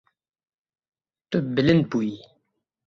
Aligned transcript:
Tu 1.29 1.37
bilind 1.55 1.83
bûyî. 1.91 2.17